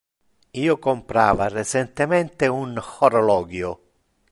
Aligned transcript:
Io 0.61 0.77
comprava 0.85 1.47
recentemente 1.57 2.47
un 2.63 2.81
horologio. 2.83 3.73